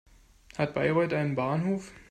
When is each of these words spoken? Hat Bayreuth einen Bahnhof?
Hat 0.57 0.73
Bayreuth 0.73 1.13
einen 1.13 1.35
Bahnhof? 1.35 1.91